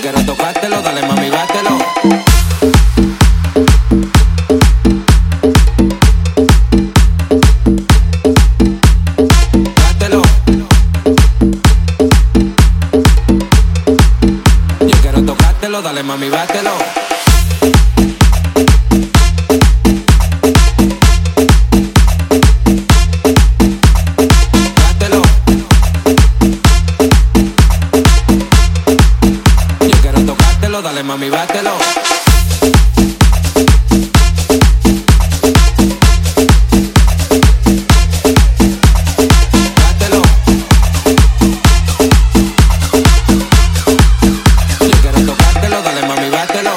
Quiero 0.00 0.24
tocártelo, 0.24 0.80
dale 0.80 1.02
mami, 1.02 1.28
bátelo. 1.28 1.78
dale 15.82 16.02
mami, 16.02 16.28
bátelo. 16.28 16.77
Mami, 31.08 31.30
bátelo. 31.30 31.72
Bártelo. 39.80 40.22
Si 44.80 44.90
quieres 45.00 45.26
tocártelo, 45.26 45.82
dale, 45.82 46.06
mami, 46.06 46.28
bátelo. 46.28 46.72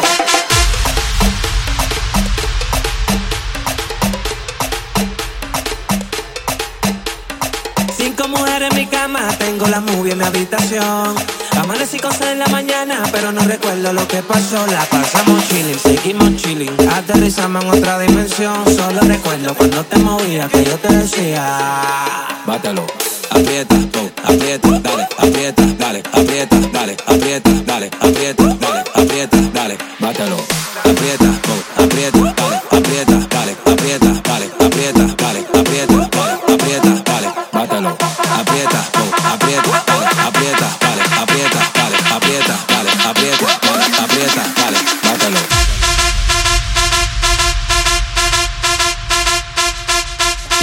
Cinco 7.97 8.27
mujeres 8.29 8.69
en 8.71 8.77
mi 8.77 8.88
cama, 8.88 9.27
tengo 9.38 9.67
la 9.67 9.81
mubia 9.81 10.13
en 10.13 10.19
mi 10.19 10.23
habitación. 10.23 11.41
Amanecí 11.57 11.99
con 11.99 12.11
en 12.23 12.39
la 12.39 12.47
mañana, 12.47 13.03
pero 13.11 13.31
no 13.31 13.41
recuerdo 13.41 13.94
lo 13.94 14.07
que 14.07 14.21
pasó. 14.23 14.66
La 14.67 14.83
pasamos 14.85 15.47
chilling, 15.47 15.80
seguimos 15.80 16.35
chilling. 16.38 16.71
Aterrizamos 16.89 17.63
en 17.63 17.69
otra 17.71 17.99
dimensión. 17.99 18.63
Solo 18.75 19.02
recuerdo 19.02 19.53
cuando 19.55 19.83
te 19.83 19.97
movías 19.99 20.49
que 20.49 20.63
yo 20.63 20.77
te 20.77 20.94
decía: 20.94 21.59
Bátalo, 22.45 22.85
aprieta, 23.29 23.75
dale, 23.75 24.11
aprieta, 24.23 24.69
dale, 24.79 25.07
aprieta, 25.17 25.63
dale, 25.77 26.03
aprieta, 26.11 26.57
dale, 26.73 26.97
aprieta, 27.07 27.49
dale, 27.66 27.91
aprieta, 27.99 28.41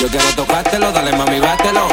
Yo 0.08 0.12
quiero 0.18 0.36
tocártelo, 0.36 0.90
dale 0.90 1.12
mami, 1.12 1.38
bátelo. 1.38 1.86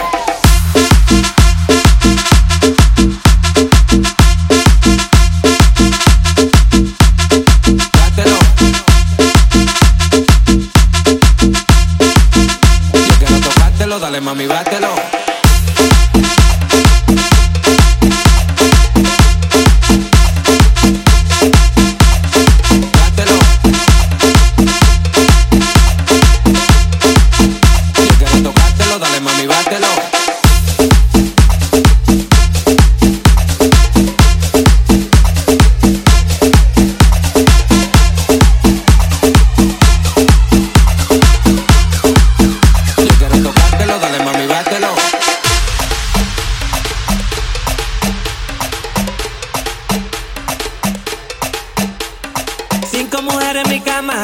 Dale 13.99 14.21
mami. 14.21 14.45
Bátelo. 14.45 15.14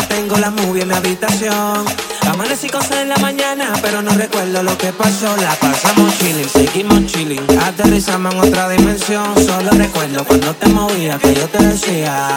Tengo 0.07 0.37
la 0.37 0.49
movie 0.49 0.81
en 0.81 0.87
mi 0.87 0.93
habitación. 0.93 1.85
Amanecí 2.29 2.69
con 2.69 2.81
sed 2.81 3.01
en 3.01 3.09
la 3.09 3.17
mañana, 3.17 3.73
pero 3.81 4.01
no 4.01 4.11
recuerdo 4.11 4.63
lo 4.63 4.77
que 4.77 4.91
pasó. 4.93 5.35
La 5.37 5.53
pasamos 5.55 6.17
chilling, 6.17 6.49
seguimos 6.49 7.05
chilling. 7.05 7.41
Aterrizamos 7.61 8.33
en 8.33 8.39
otra 8.41 8.69
dimensión. 8.69 9.25
Solo 9.45 9.71
recuerdo 9.71 10.23
cuando 10.25 10.53
te 10.55 10.67
movías 10.69 11.19
que 11.19 11.33
yo 11.33 11.47
te 11.47 11.63
decía: 11.63 12.27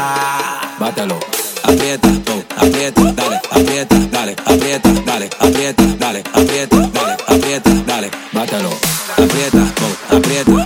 Bátalo, 0.78 1.18
aprieta, 1.62 2.08
po, 2.24 2.42
aprieta, 2.56 3.02
dale, 3.12 3.40
aprieta, 3.50 3.96
dale, 4.10 4.36
aprieta, 4.44 4.90
dale, 5.06 5.30
aprieta, 5.38 5.82
dale, 5.98 6.24
aprieta, 6.32 6.76
dale, 6.92 7.16
aprieta, 7.26 7.70
dale, 7.86 8.10
bátalo, 8.32 8.70
aprieta, 9.16 9.58
dale, 9.58 10.18
aprieta, 10.18 10.63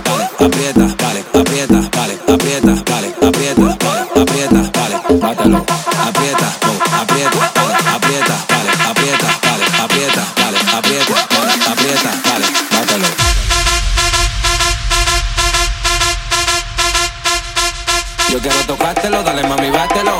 Yo 18.31 18.39
quiero 18.39 18.63
tocártelo, 18.67 19.23
dale 19.23 19.41
mami, 19.47 19.71
bátelo. 19.71 20.19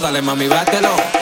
Dale 0.00 0.22
mami, 0.22 0.46
bátelo. 0.46 1.15